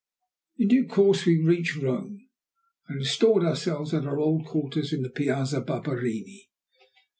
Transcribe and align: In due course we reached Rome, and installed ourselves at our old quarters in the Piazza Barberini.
In 0.57 0.67
due 0.69 0.87
course 0.87 1.27
we 1.27 1.45
reached 1.45 1.75
Rome, 1.75 2.27
and 2.87 2.97
installed 3.01 3.43
ourselves 3.43 3.93
at 3.93 4.07
our 4.07 4.17
old 4.17 4.47
quarters 4.47 4.91
in 4.91 5.03
the 5.03 5.11
Piazza 5.11 5.61
Barberini. 5.61 6.49